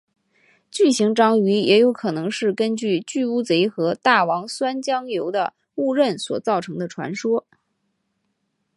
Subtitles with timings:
[0.71, 7.45] 巨型章鱼也有可能是根据巨乌贼和大王酸浆鱿的误认所造成的传说。